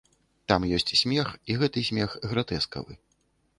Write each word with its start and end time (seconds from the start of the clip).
Там 0.51 0.63
ёсць 0.77 0.93
смех, 1.01 1.29
і 1.51 1.59
гэты 1.65 1.85
смех 1.91 2.17
гратэскавы. 2.35 3.01